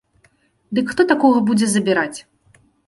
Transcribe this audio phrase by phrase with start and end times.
[0.79, 2.19] Дык хто такога будзе забіраць.